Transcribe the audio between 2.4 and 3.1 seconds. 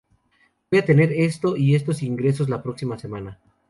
la próxima